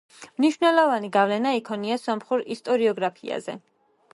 [0.41, 3.59] მნიშვნელოვანი გავლენა იქონია სომხურ ისტორიოგრაფიაზე.